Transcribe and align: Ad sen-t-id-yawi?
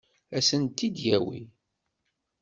Ad 0.37 0.43
sen-t-id-yawi? 0.47 1.41